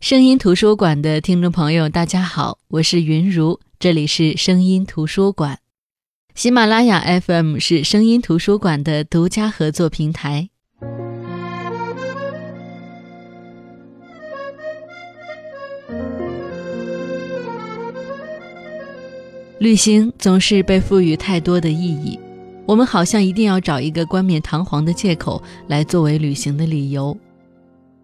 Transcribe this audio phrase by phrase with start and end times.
[0.00, 5.58] 声音图书馆的听众朋友，大家好，我是云如，这里是声音图书馆。
[6.34, 10.48] 喜马拉雅 FM 是声音图书馆的独家合作平台。
[19.58, 22.18] 旅行总是被赋予太多的意义，
[22.64, 27.14] 我们好像一定要找一个冠冕堂皇的借口来作为旅行的理由。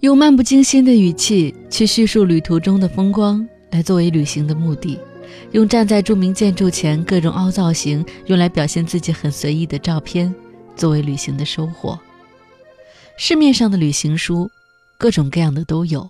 [0.01, 4.99] 用漫不经心的语气去叙述旅途中的风光，来作为旅行的目的；
[5.53, 10.33] 用站在著名建筑前各种凹造型，用来表现自己很随意的照片，
[10.77, 11.99] 作为旅行的收获。
[13.17, 14.51] 市面上的旅行书，
[14.99, 16.07] 各种各样的都有，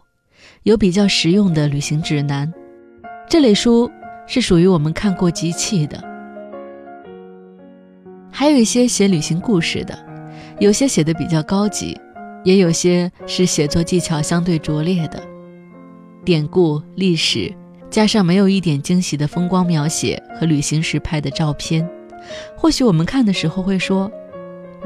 [0.65, 2.53] 有比较实用的旅行指南，
[3.29, 3.89] 这类书
[4.27, 5.97] 是属于我们看过即弃的；
[8.33, 9.97] 还有一些写旅行故事的，
[10.59, 11.97] 有些写的比较高级。
[12.47, 15.21] 也有些是写作技巧相对拙劣的
[16.25, 17.53] 典故、历史，
[17.91, 21.85] 加上没有一点惊喜的风光描写和旅行时拍的照片。
[22.57, 24.09] 或许我们看的时候会说：“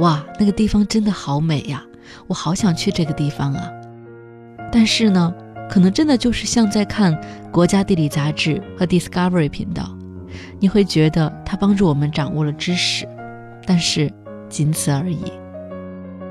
[0.00, 1.84] 哇，那个地方真的好美呀，
[2.28, 3.70] 我好想去这个地方啊。”
[4.72, 5.30] 但是呢，
[5.68, 7.14] 可能真的就是像在看
[7.50, 9.94] 《国家地理》杂志和 Discovery 频道，
[10.58, 13.06] 你会觉得它帮助我们掌握了知识，
[13.66, 14.10] 但是
[14.48, 15.30] 仅此而已。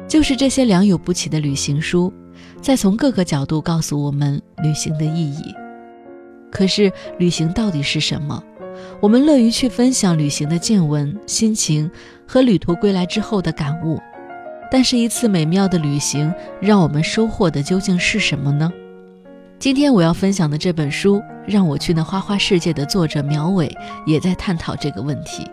[0.09, 2.11] 就是这些良莠不齐的旅行书，
[2.59, 5.53] 在从各个角度告诉我们旅行的意义。
[6.51, 8.43] 可是，旅行到底是什么？
[8.99, 11.89] 我们乐于去分享旅行的见闻、心情
[12.27, 13.99] 和旅途归来之后的感悟。
[14.71, 18.73] 但是，一次美妙的旅行，让我们收获的究竟是什么呢？
[19.59, 23.71] 今天我要分享的这本书《让我去那花花世界》的作者苗伟
[24.07, 25.47] 也在探讨这个问题。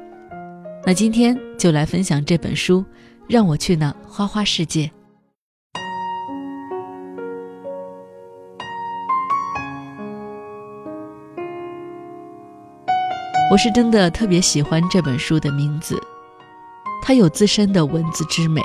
[0.87, 2.83] 那今天就来分享这本书。
[3.29, 4.91] 让我去那花花世界。
[13.51, 16.01] 我是真的特别喜欢这本书的名字，
[17.03, 18.61] 它有自身的文字之美，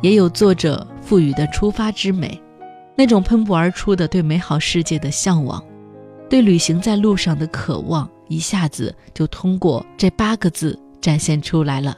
[0.00, 2.40] 也有作者赋予的出发之美，
[2.96, 5.62] 那种喷薄而出的对美好世界的向往，
[6.30, 11.96] 对旅行在路上的渴望，一下子就通过这八个字展现出来了。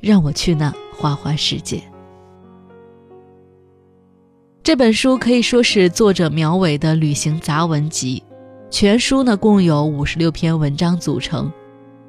[0.00, 0.74] 让我去那。
[1.00, 1.80] 花花世界
[4.64, 8.20] 这本书可以说是作者苗伟的旅行杂文集，
[8.68, 11.52] 全书呢共有五十六篇文章组成。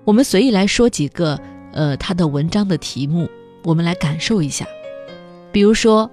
[0.06, 1.40] 我们随意来说几个，
[1.72, 3.30] 呃，他的文章的题目，
[3.64, 4.66] 我们来感受一下。
[5.52, 6.10] 比如说，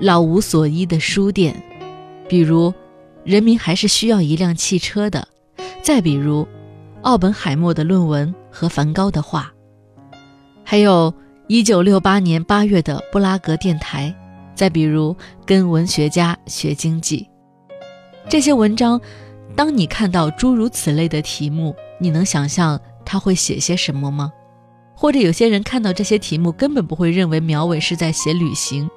[0.00, 1.54] 老无所依的书店；
[2.28, 2.74] 比如，
[3.24, 5.26] 人民还是需要一辆汽车的；
[5.82, 6.46] 再比如，
[7.00, 9.50] 奥本海默的论文和梵高的画；
[10.64, 11.14] 还有。
[11.46, 14.12] 一九六八年八月的布拉格电台，
[14.54, 15.14] 再比如
[15.44, 17.28] 跟文学家学经济，
[18.30, 18.98] 这些文章，
[19.54, 24.32] 当你看到诸如此类的题目，你能想象他会写些什么吗？
[24.96, 28.88] 或者有些人看到这些题目，根本不会认为苗伟是在写旅行，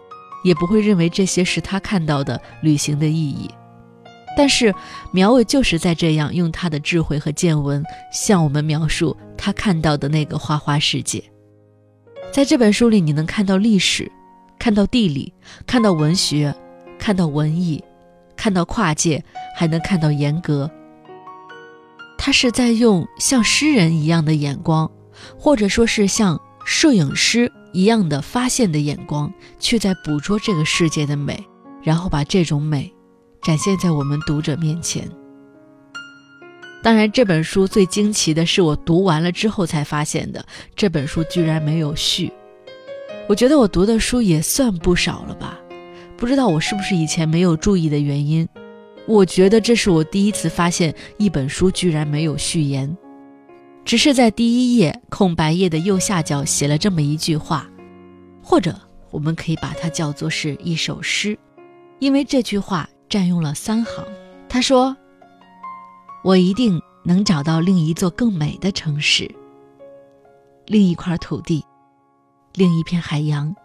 [0.46, 3.52] 也不会认为这些是他看到的旅行的意义。
[4.38, 4.74] 但是
[5.12, 11.22] 苗伟就是在这样用他的智慧和见闻，向我们描述他看到的那个花花世界。
[12.32, 14.12] 在这本书里，你能看到历史，
[14.60, 15.34] 看到地理，
[15.66, 16.54] 看到文学，
[17.00, 17.84] 看到文艺，
[18.36, 19.24] 看到跨界，
[19.56, 20.70] 还能看到严格。
[22.18, 24.92] 他是在用像诗人一样的眼光，
[25.38, 31.44] 或者说是像摄影师一样的发现的眼光，去在捕捉这个世界的美，
[31.82, 32.94] 然后把这种美
[33.42, 35.10] 展现在我们读者面前。
[36.84, 40.46] 当然，这本书最惊奇的是，我读完了之后才发现的，
[40.76, 42.32] 这本书居然没有序。
[43.28, 45.60] 我觉得我读的书也算不少了吧，
[46.16, 48.48] 不知道我是不是以前没有注意的原因。
[49.06, 52.96] 我觉得这是我第一次发现一本书居然没有序言，
[53.84, 57.70] 只是在第一页空白页的右下角写了这么一句话，
[58.42, 58.74] 或者
[59.12, 61.38] 我们可以把它叫做是一首诗，
[62.00, 64.06] 因为这句话占用了三行。
[64.48, 64.96] 他说。
[66.24, 69.34] 我一定能找到另一座更美的城市，
[70.66, 71.64] 另一块土地，
[72.56, 73.56] 另一片海洋。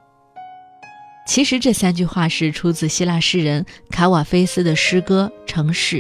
[1.27, 5.97] 其实这三句话是出自希腊诗人卡瓦菲斯的诗歌《城市》。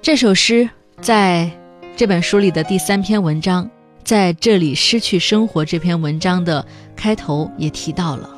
[0.00, 0.68] 这首诗
[1.00, 1.48] 在
[1.96, 3.70] 这本书里的第三篇文章，
[4.02, 6.66] 在这里失去生活这篇文章的
[6.96, 8.28] 开头也提到了。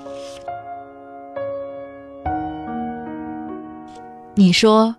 [4.35, 4.95] 你说。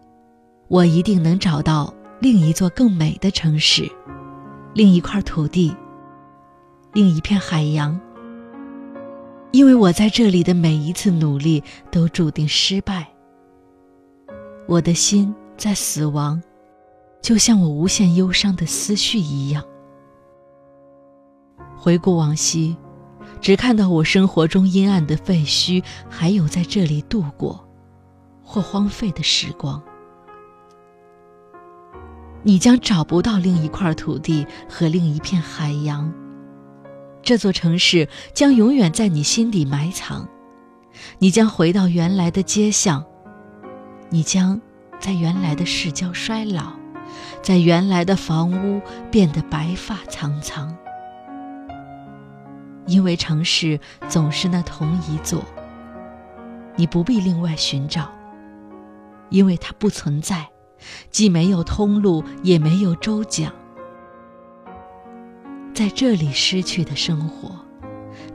[0.67, 3.89] 我一定能找到另一座更美的城市，
[4.73, 5.75] 另一块土地，
[6.93, 7.99] 另一片海洋。
[9.51, 13.07] 因为我在这里的每一次努力都注定失败。
[14.67, 16.41] 我的心在死亡，
[17.21, 19.63] 就像我无限忧伤的思绪一样。
[21.77, 22.75] 回顾往昔，
[23.39, 27.63] 只看到我生活中阴暗的废墟，还有在这里度过
[28.43, 29.79] 或荒废的时光。
[32.47, 36.13] 你将找不到另一块土地和另一片海洋。
[37.23, 40.29] 这座城市将永远在你心底埋藏。
[41.17, 43.03] 你将回到原来的街巷，
[44.11, 44.61] 你将
[44.99, 46.73] 在原来的市郊衰老，
[47.41, 50.77] 在原来的房屋变得白发苍苍。
[52.85, 55.43] 因为城市总是那同一座，
[56.75, 58.07] 你不必另外寻找，
[59.31, 60.47] 因为它不存在。
[61.09, 63.51] 既没有通路，也没有周讲。
[65.73, 67.51] 在这里失去的生活，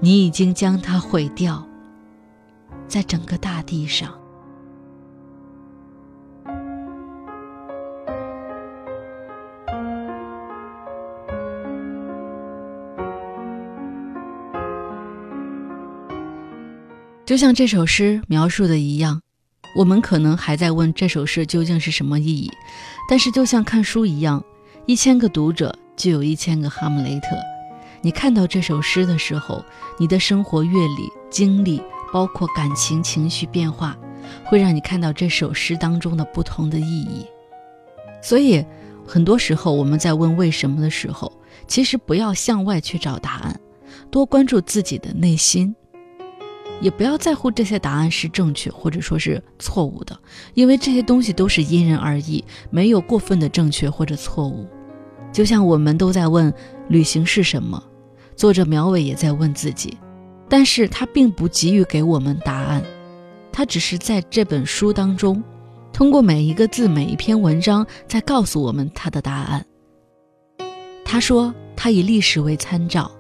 [0.01, 1.67] 你已经将它毁掉。
[2.87, 4.13] 在整个大地上，
[17.25, 19.23] 就像这首诗描述的一样。
[19.75, 22.51] 我们可能还在问这首诗究竟是什么意义，
[23.09, 24.43] 但是就像看书一样，
[24.87, 27.37] 一千个读者就有一千个哈姆雷特。
[28.03, 29.65] 你看到这首诗的时候，
[29.99, 31.83] 你的生活阅历、经历，
[32.13, 33.97] 包括感情、情绪变化，
[34.45, 37.27] 会让你看到这首诗当中的不同的意义。
[38.23, 38.65] 所以，
[39.07, 41.31] 很多时候我们在问为什么的时候，
[41.69, 43.61] 其实不要向外去找答案，
[44.11, 45.77] 多关注自己的内心。
[46.81, 50.19] 也不要在乎这些答案是正确或者说是错误的，
[50.55, 54.67] 因为这些东西都是因人而异，没有过分的正确或者错误。
[55.33, 56.53] 就像我们都在问
[56.89, 57.83] 旅行是什么，
[58.35, 59.97] 作者苗伟也在问自己，
[60.49, 62.83] 但是他并不急于给我们答案，
[63.53, 65.43] 他只是在这本书当中，
[65.93, 69.65] 通过每一个字、每一篇文章，在告诉我们他的答案。
[71.05, 73.11] 他说他以历史为参照，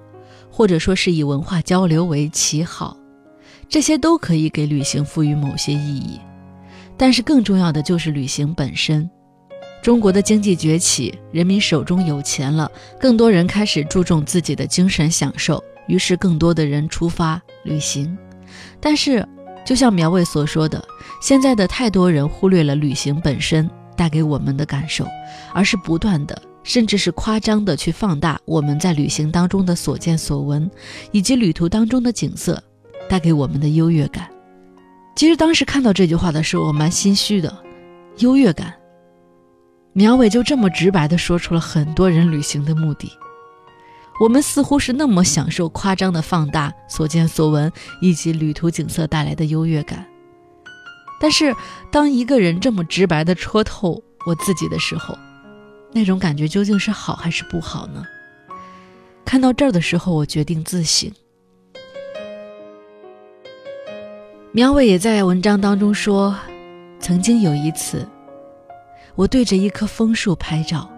[0.50, 2.96] 或者说是以文化交流为旗号。
[3.70, 6.18] 这些都可以给旅行赋予某些意义，
[6.96, 9.08] 但是更重要的就是旅行本身。
[9.80, 12.68] 中国的经济崛起，人民手中有钱了，
[12.98, 18.18] 更多人开始注重自己的精神享受，于是更多的人出发旅行。
[18.80, 19.24] 但是，
[19.64, 20.84] 就像苗伟所说的，
[21.22, 25.06] 现在的太多人忽略了旅行本身带给我们的感受，
[25.54, 30.68] 而是不断的，甚至是夸张的去放大我们在旅行当中的所见所闻，
[31.12, 32.60] 以及旅途当中的景色。
[33.10, 34.30] 带给我们的优越感，
[35.16, 37.52] 其实当时看到这句话的时候，我蛮心虚的。
[38.18, 38.72] 优越感，
[39.92, 43.10] 苗伟就这么直白地说出了很多人旅行的目的。
[44.20, 50.06] 我们似乎是那么享受夸张的放大所见所闻以及旅途景色带来的优越感，
[51.20, 51.52] 但是
[51.90, 55.18] 当一个人这么直白地戳透我自己的时候，
[55.92, 58.04] 那种感觉究竟是好还是不好呢？
[59.24, 61.10] 看到这儿的时候，我决定自省。
[64.52, 66.36] 苗伟也在文章当中说
[66.98, 68.04] ：“曾经有一次，
[69.14, 70.90] 我对着一棵枫树拍照。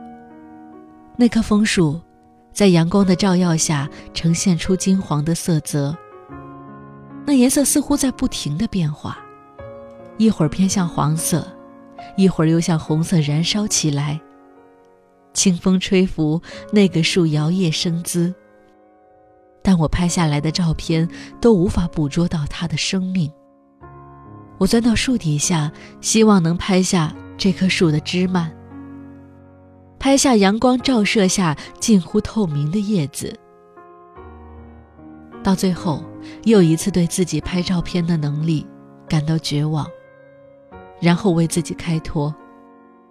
[1.19, 2.01] 那棵枫树
[2.51, 5.95] 在阳光的照耀下呈现出金黄的色泽，
[7.27, 9.19] 那颜色似乎在不停的变化，
[10.17, 11.47] 一会儿偏向黄色，
[12.17, 14.19] 一会儿又向红色燃烧起来。
[15.35, 16.41] 清风吹拂，
[16.73, 18.35] 那个树摇曳生姿，
[19.63, 21.07] 但我拍下来的照片
[21.39, 23.31] 都无法捕捉到它的生命。”
[24.63, 28.49] 我钻到树底下，希望能拍下这棵树的枝蔓，
[29.99, 33.37] 拍下阳光照射下近乎透明的叶子。
[35.43, 36.05] 到最后，
[36.45, 38.65] 又一次对自己拍照片的能力
[39.09, 39.85] 感到绝望，
[41.01, 42.33] 然后为自己开脱：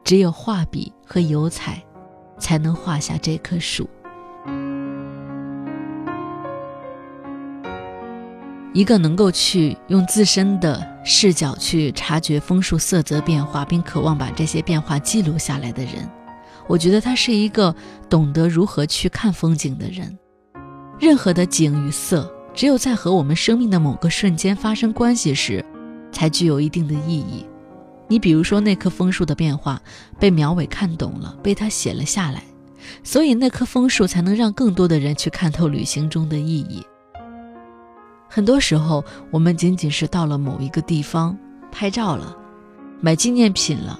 [0.06, 1.84] 只有画笔和油彩，
[2.40, 3.90] 才能画下这棵树。
[8.74, 16.10] 一个能够去用自身的视角去察觉枫树色泽变化，并渴望把这些变化记录下来的人，
[16.68, 17.76] 我觉得他是一个
[18.10, 20.18] 懂得如何去看风景的人。
[20.98, 25.66] 任何的景与色，只有在和我们生命的某个瞬间发生关系时，
[26.12, 27.46] 才具有一定的意义。
[28.08, 29.82] 你比如说那棵枫树的变化，
[30.20, 32.44] 被苗伟看懂了，被他写了下来，
[33.04, 36.86] 所以那棵枫树才能让更多的人去看透旅行中的意义。
[38.34, 41.38] 很多时候，我们仅仅是到了某一个地方
[41.70, 42.34] 拍照了，
[43.02, 44.00] 买纪念品了。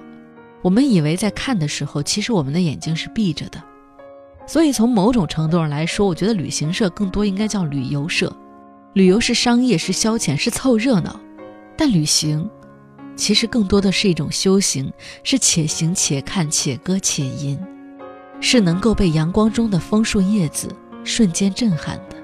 [0.62, 3.62] 我们以为在看的时候，其实我们的眼睛是闭着的。
[4.48, 8.34] 所以，从某种程度上来说，我觉得旅行社更多应该叫旅游社。
[8.94, 11.20] 旅游是商业，是消遣，是凑热闹。
[11.76, 12.50] 但旅行，
[13.18, 14.90] 其实更多的是一种修行，
[15.26, 17.60] 是且行且看且歌且吟，
[18.40, 20.74] 是能够被阳光中的枫树叶子
[21.04, 22.16] 瞬间震撼的。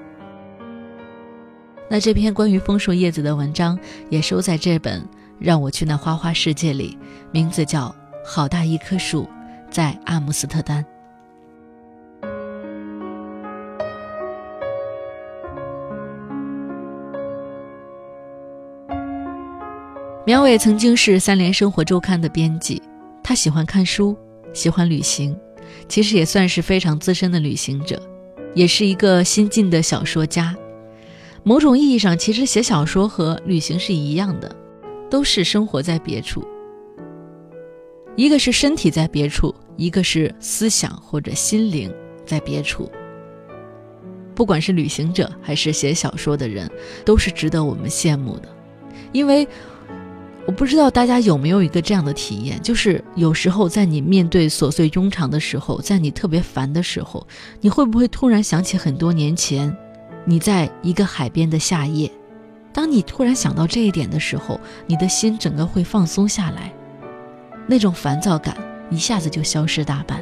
[1.90, 3.80] 那这篇关于枫树叶子的文章
[4.10, 5.02] 也收在这本
[5.40, 6.98] 《让我去那花花世界》里，
[7.32, 7.86] 名字叫
[8.26, 9.26] 《好大一棵树
[9.70, 10.84] 在阿姆斯特丹》。
[20.26, 22.82] 苗伟曾经是三联生活周刊的编辑，
[23.24, 24.14] 他喜欢看书，
[24.54, 25.34] 喜欢旅行，
[25.88, 27.98] 其实也算是非常资深的旅行者，
[28.54, 30.54] 也是一个新晋的小说家。
[31.48, 34.54] 某种意义上，其实写小说和旅行是一样的，
[35.10, 36.46] 都是生活在别处。
[38.18, 41.90] 一个是身体在别处，一个是思想或者心灵
[42.26, 42.92] 在别处。
[44.36, 46.70] 不管是旅行者还是写小说的人，
[47.06, 48.50] 都是值得我们羡慕的，
[49.14, 49.48] 因为。
[50.46, 57.28] 我不知道大家有没有一个这样的体验，就是有时候在你面对琐碎庸常的时候，在你特别烦的时候，
[57.60, 59.76] 你会不会突然想起很多年前，
[60.30, 62.12] 你在一个海边的夏夜？
[62.74, 66.70] 当你突然想到这一点的时候，你的心整个会放松下来，
[67.66, 68.58] 那种烦躁感
[68.90, 70.22] 一下子就消失大半。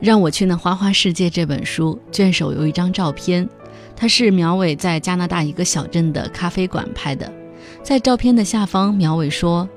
[0.00, 3.48] 让我去那花花世界这本书卷首有一张照片。
[3.94, 7.32] 它是苗伟在加拿大一个小镇的咖啡馆拍的，
[7.84, 9.68] 在照片的下方，苗伟说：“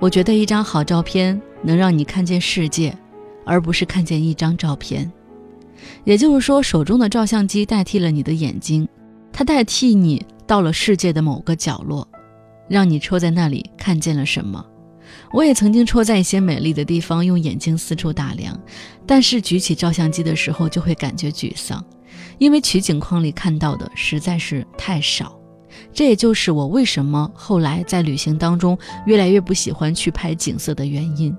[0.00, 2.96] 我觉得一张好照片能让你看见世界，
[3.44, 5.10] 而不是看见一张照片。
[6.04, 8.88] 也就是说，手中的照相机代替了你的眼睛，
[9.32, 12.06] 它代替你到了世界的某个角落，
[12.68, 14.64] 让你戳在那里看见了什么。
[15.32, 18.58] 我也曾经戳在一些美丽的地方，用眼睛四处打量，
[19.06, 21.84] 但是举起照相机的时候就会感觉沮丧。”
[22.38, 25.38] 因为取景框里看到的实在是太少，
[25.92, 31.36] 这也就是我为什么后来在旅行当中越来越不喜欢去拍景色的原因。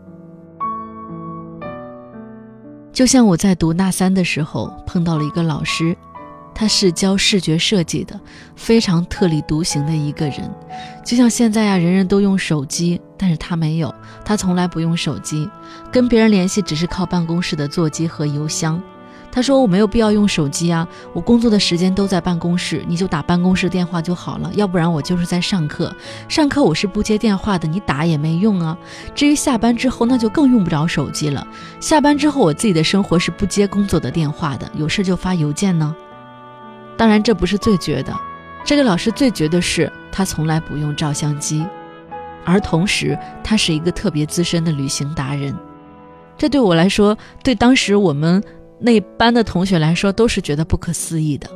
[2.96, 5.94] 就像我在读大三的时候碰到了一个老师，
[6.54, 8.18] 他是教视觉设计的，
[8.56, 10.50] 非常特立独行的一个人。
[11.04, 15.50] 就像现在呀，人人都用手机，但是他没有，他从来不用手机，
[15.92, 18.82] 跟别人联系只是靠办公室的座机和邮箱。
[19.36, 24.50] 他说：“我没有必要用手机啊，我工作的时间都在办公室，你就打办公室电话就好了。
[24.54, 25.94] 要不然我就是在上课，
[26.30, 28.78] 上课我是不接电话的，你打也没用啊。
[29.14, 31.46] 至于下班之后，那就更用不着手机了。
[31.82, 35.94] 下班之后，我自己的生活是不接工作的电话的，有事就发邮件呢。
[36.96, 38.18] 当然，这不是最绝的，
[38.64, 41.66] 这个老师最绝的是他从来不用照相机，
[42.46, 45.54] 而同时他是一个特别资深的旅行达人。
[46.38, 48.42] 这对我来说，对当时我们。”
[48.78, 51.50] 那班的同学来说都是觉得不可思议的，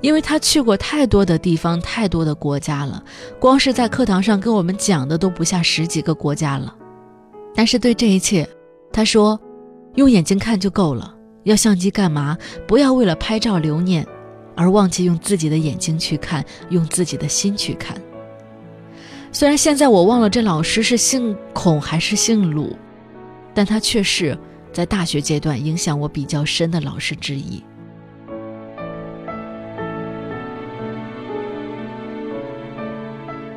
[0.00, 3.02] 因为他去过太多的地方、太多的国家了，
[3.40, 6.74] 光是在课堂上跟我们讲的都不下十几个国家了。
[7.54, 8.48] 但是对这一切，
[8.92, 9.38] 他说，
[9.96, 12.38] 用眼睛看就够了，要相机干嘛？
[12.68, 14.06] 不要为了拍照留念，
[14.54, 18.00] 而忘记用自己的眼睛去看，用自己的心去看。
[19.32, 22.76] 虽然现在我忘了这老师是姓孔还是姓鲁，
[23.52, 24.38] 但他却是。
[24.72, 27.62] 在大学阶段影响我比较深的老师之一。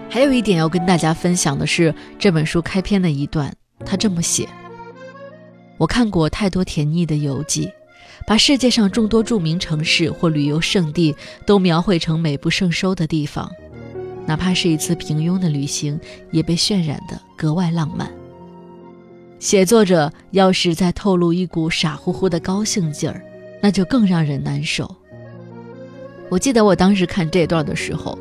[0.10, 3.54] 还有一点要跟大家分享的是，这本书开篇的一段，
[3.86, 4.46] 他这么写
[5.80, 7.72] ：“我看过太多甜腻的游记，
[8.28, 11.16] 把世界上众多著名城市或旅游胜地
[11.46, 13.50] 都描绘成美不胜收的地方，
[14.26, 15.98] 哪怕是一次平庸的旅行，
[16.32, 18.12] 也被渲染的格外浪漫。”
[19.42, 23.26] 写作者要是再透露一股傻乎乎的高兴劲儿，
[23.60, 24.96] 那就更让人难受。
[26.30, 28.16] 我记得我当时看这段的时候，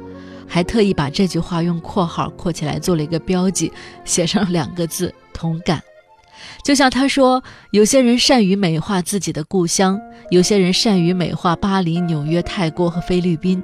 [0.49, 3.71] 还特意把这句话用括号括起来做了一个标记，
[4.03, 5.83] 写上两个字“同感”。
[6.65, 10.01] 就像他说，有些人善于美化自己的故乡，
[10.31, 13.63] 有些人善于美化巴黎、纽约、泰国和菲律宾。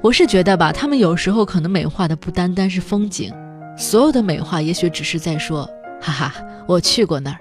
[0.00, 3.30] 我是觉得吧，他们有时候可能美化的不单单是风景，
[3.76, 5.68] 所有的美化也许只是在说。
[6.00, 6.34] 哈哈，
[6.66, 7.38] 我去过那儿。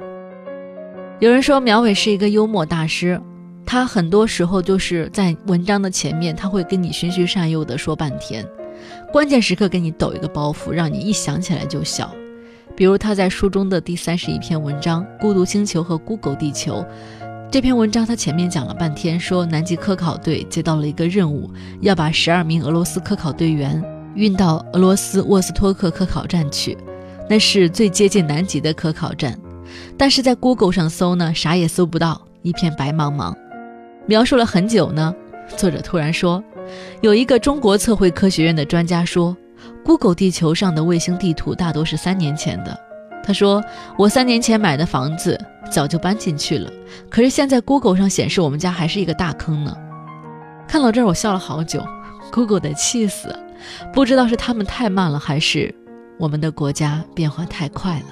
[1.19, 3.19] 有人说苗伟是一个幽默大师，
[3.65, 8.45] 他很多时候就是在文章的前面，他会跟你循循善诱的说半天，
[9.11, 12.11] 关键时刻给你抖一个包袱，让你一想起来就笑。
[12.75, 16.75] 比如他在书中的第三十一篇文章《孤独星球和 Google 地球》
[17.49, 21.49] 这篇文章，他前面讲了半天，说南极科考队接到了一个任务，
[21.81, 23.83] 要把十二名俄罗斯科考队员
[24.13, 26.77] 运到俄罗斯沃斯托克科考站去。
[27.29, 29.37] 那是最接近南极的科考站，
[29.97, 33.35] 但是在 Google 上搜呢，啥也搜不到，一片白茫茫。
[34.05, 35.13] 描述了很久呢，
[35.57, 36.41] 作者突然说
[37.01, 39.35] ：“有一个中国测绘科学院的专家说
[39.83, 42.79] ，Google 地球上的卫星地图大多是三年前的。
[43.23, 43.61] 他说
[43.99, 45.37] ：“我三年前买的房子
[45.69, 46.71] 早就搬进去了，
[47.09, 49.75] 可是现在 Google 上显示我们家还是一个大坑呢。”
[50.65, 51.85] 看到这儿，我笑了好久。
[52.31, 53.33] Google 得气死，
[53.93, 55.73] 不知道是他们太慢了，还是
[56.17, 58.05] 我们的国家变化太快了。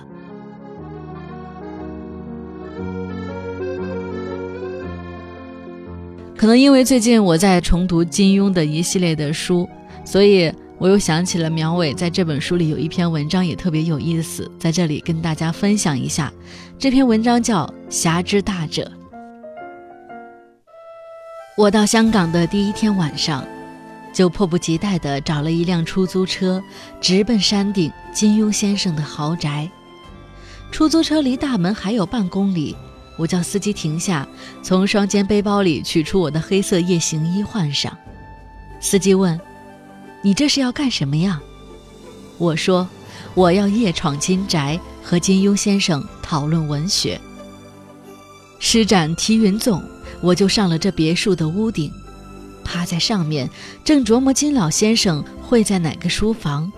[6.38, 9.68] 可能因为最近我在重读金庸的一系列的书，
[10.04, 16.32] 所以我又想起了苗伟在这本书里有一篇文章也特别有意思，在这里跟大家分享一下。
[16.78, 18.84] 这篇文章叫《侠之大者》。
[21.58, 23.44] 我到香港的第一天晚上，
[24.16, 26.64] 就迫不及待地找了一辆出租车，
[27.02, 29.70] 直奔山顶金庸先生的豪宅。
[30.72, 32.74] 出租车离大门还有半公里。
[33.18, 34.26] 我叫司机停下，
[34.64, 37.96] 从双肩背包里取出我的黑色夜行衣换上。
[38.80, 39.40] 司机问
[40.24, 41.42] ：“你这是要干什么呀？”
[42.38, 42.88] 我说
[43.36, 47.20] ：“我要夜闯金宅，和金庸先生讨论文学。”
[48.60, 49.84] 施展提云纵，
[50.22, 51.92] 我就上了这别墅的屋顶，
[52.66, 53.50] 趴在上面，
[53.86, 56.70] 正琢磨金老先生会在哪个书房。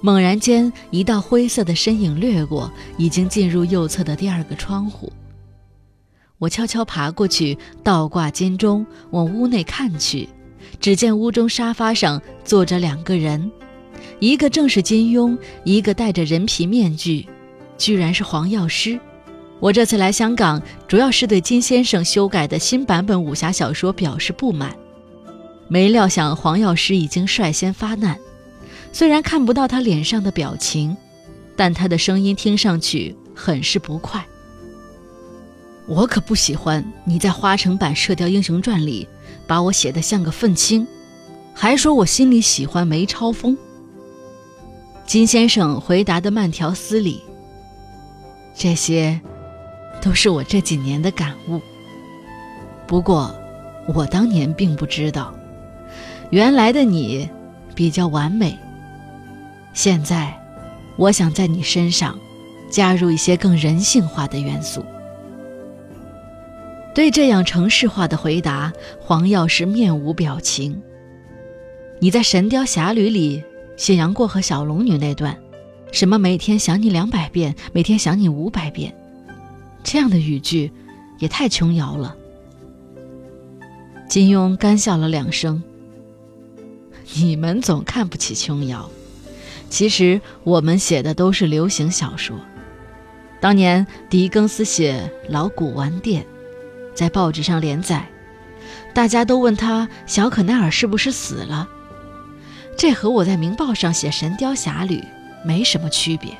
[0.00, 5.12] 猛然间，一道灰色的身影掠过，已经进入右侧的第二个窗户。
[6.38, 10.28] 我悄悄爬过去，倒挂金钟，往屋内看去，
[10.80, 13.50] 只见屋中沙发上坐着两个人，
[14.20, 17.26] 一个正是金庸，一个戴着人皮面具，
[17.76, 19.00] 居然是黄药师。
[19.58, 24.72] 我这次来香港，主要是对金先生修改的新版本武侠小说表示不满，
[25.68, 28.18] 没料想黄药师已经率先发难。
[28.92, 30.96] 虽然看不到他脸上的表情，
[31.54, 34.24] 但他的声音听上去很是不快。
[35.86, 39.06] 我可不喜欢你在花城版《射雕英雄传》里
[39.46, 40.86] 把我写得像个愤青，
[41.54, 43.56] 还说我心里喜欢梅超风。
[45.06, 47.22] 金先生回答的慢条斯理。
[48.54, 49.20] 这些，
[50.02, 51.60] 都是我这几年的感悟。
[52.86, 53.34] 不过，
[53.94, 55.34] 我当年并不知道，
[56.30, 57.28] 原来的你
[57.74, 58.56] 比较完美。
[59.72, 60.36] 现在，
[60.96, 62.18] 我想在你身上
[62.70, 64.84] 加入一些更人性化的元素。
[66.94, 70.82] 对这样程式化的回答，黄药师面无表情。
[72.00, 73.42] 你在《神雕侠侣》里
[73.76, 75.36] 写杨过和小龙女那段，
[75.92, 78.92] 什么每天想你两百遍，每天想你五百遍，
[79.84, 80.72] 这样的语句
[81.20, 82.16] 也太琼瑶了。
[84.08, 85.62] 金庸干笑了两声。
[87.14, 88.88] 你们总看不起琼瑶，
[89.70, 92.36] 其实我们写的都是流行小说。
[93.40, 96.22] 当年狄更斯写《老古玩店》。
[96.94, 98.08] 在报纸上连载，
[98.92, 101.68] 大家都问他小可奈尔是不是死了？
[102.76, 104.96] 这和我在《明报》上写《神雕侠侣》
[105.44, 106.36] 没什么区别。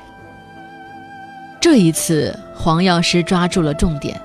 [1.61, 4.19] 这一次，黄药师抓住了重点。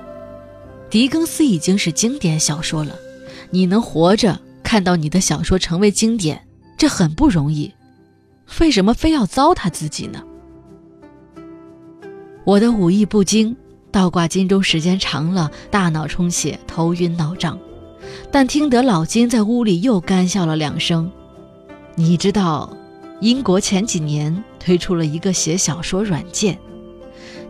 [0.89, 2.93] 狄更斯已经是经典小说了，
[3.49, 4.37] 你能活着
[4.75, 6.45] 看到你的小说成为经典，
[6.77, 7.73] 这很不容易。
[8.59, 10.21] 为什么非要糟蹋自己呢？
[12.43, 13.55] 我的武艺不精。
[13.89, 17.57] 倒挂金钟时间长了，大脑充血，头晕脑胀。
[18.29, 21.09] 但听得老金在屋里又干笑了两声。
[21.95, 22.75] 你知道，
[23.21, 26.59] 英国前几年推出了一个写小说软件，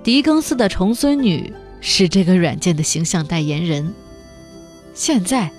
[0.04, 3.92] 狄更斯的重孙女是这个软件的形象代言人。
[4.94, 5.52] 现在，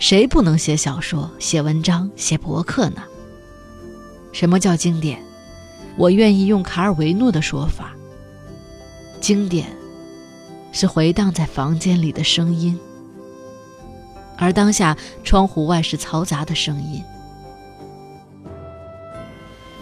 [0.00, 3.02] 谁不能写小说、写文章、写博客呢？
[4.32, 5.22] 什么叫经典？
[5.96, 7.92] 我愿意用卡尔维诺的说法：
[9.20, 9.66] 经典。
[10.72, 12.78] 是回荡在房间里的声音，
[14.38, 17.02] 而当下窗户外是嘈杂的声音。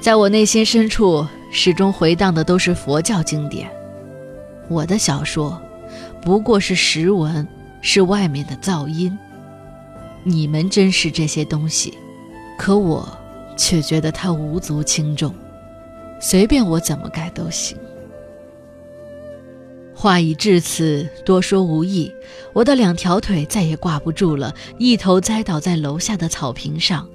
[0.00, 3.70] 在我内心深处，始终回荡的都是佛教经典。
[4.66, 5.60] 我的小说，
[6.22, 7.46] 不过是实文，
[7.82, 9.16] 是外面的噪音。
[10.28, 11.94] 你们珍视这些东西，
[12.58, 13.08] 可我
[13.56, 15.34] 却觉得它无足轻重，
[16.20, 17.76] 随便我怎么改都行。
[19.94, 22.12] 话已至此，多说无益。
[22.52, 27.08] 我的两条腿再也挂不住了，一头栽倒在楼下的草坪上。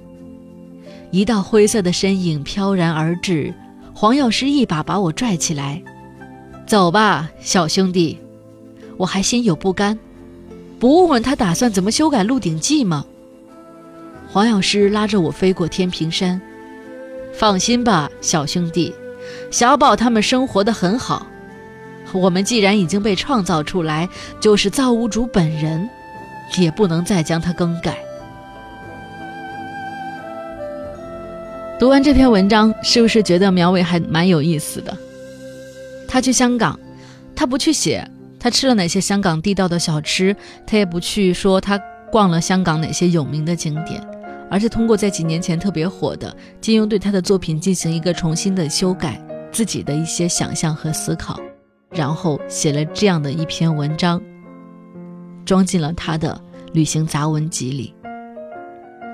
[1.10, 3.54] 一道灰色的身影飘然而至，
[3.94, 5.82] 黄药师一把把我拽起来
[6.66, 8.18] ：“走吧，小兄弟。”
[8.98, 9.98] 我还心有不甘，
[10.78, 13.04] 不问问他打算怎么修改《鹿鼎记》吗？
[14.28, 16.40] 黄药师拉着我飞过天平山
[17.38, 18.92] ：“放心吧，小兄弟，
[19.50, 21.26] 小宝他们生活的很好。”
[22.12, 24.08] 我们既然已经被创造出来，
[24.40, 25.88] 就是造物主本人，
[26.58, 27.98] 也不能再将它更改。
[31.78, 34.96] 读完这篇文章，是不是觉得苗伟还蛮有意思的？
[36.06, 36.78] 他去香港，
[37.34, 38.08] 他不去写
[38.44, 41.80] 他吃了哪些香港地道的小吃，他也不去说他
[42.12, 43.98] 逛了香港哪些有名的景点，
[44.50, 49.18] 而是通过在几年前特别火的金庸对他的作品进行一个重新的修改，
[49.50, 51.40] 自己的一些想象和思考，
[51.92, 54.20] 然后写了这样的一篇文章，
[55.46, 56.38] 装进了他的
[56.74, 57.94] 旅行杂文集里。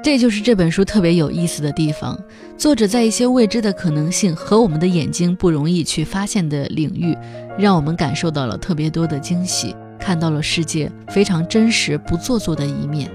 [0.02, 2.18] 这就是这本书特别有意思的地方。
[2.56, 7.16] 作者在一些未知的可能性和我们的眼睛不容易去发现的领域，
[7.58, 13.10] 让我们感受到了特别多的惊喜，看到了世界非常真实、不做作的一面，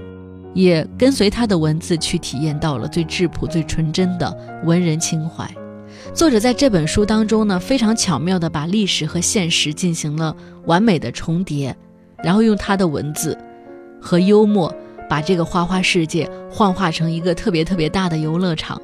[0.54, 5.48] 也跟随他的文字去体验到了最质朴、最纯真的文人情怀。
[6.14, 10.34] 作者在这本书当中呢，非常巧妙地把历史和现实进行了
[10.66, 11.76] 完美的重叠，
[12.22, 13.36] 然后用他的文字
[14.00, 14.72] 和幽默。
[15.08, 18.80] 把这个花花世界幻化成一个特别特别大的游乐场，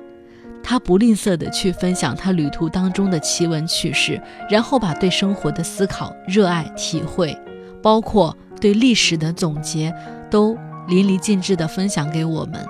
[0.63, 7.37] 他不吝啬的去分享他旅途当中的奇闻趣事，然后把对生活的思考、热爱、体会，
[7.83, 9.93] 包括对历史的总结，
[10.31, 10.57] 都
[10.89, 12.65] 淋漓尽致的分享给我们。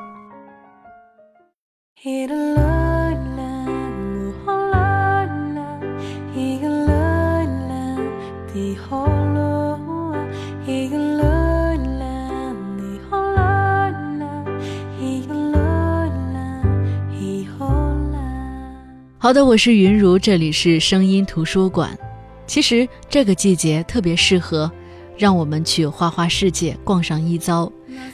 [19.22, 21.96] 好的，我是云如，这里是声音图书馆。
[22.44, 24.68] 其实这个季节特别适合，
[25.16, 27.70] 让我们去花花世界逛上一遭，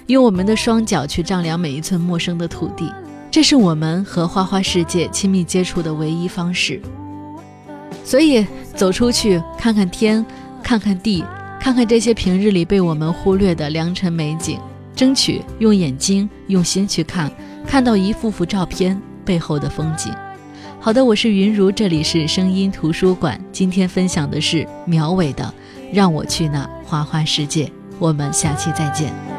[0.09, 2.92] 用我们的双脚去丈量每一寸陌生的土地，
[3.31, 6.79] 这是我们和花花世界亲密接触的唯一方式。
[8.05, 10.23] 所以走出去看看天，
[10.62, 11.25] 看看地，
[11.59, 14.61] 看看这些平日里被我们忽略的良辰美景，
[14.94, 17.33] 争取用眼睛用心去看，
[17.66, 20.12] 看到一幅幅照片背后的风景。
[20.88, 23.38] 好的，我是云如，这里是声音图书馆。
[23.53, 25.44] 今天分享的是苗伟的
[25.92, 27.66] 《让我去那花花世界》，
[27.98, 29.38] 我们下期再见。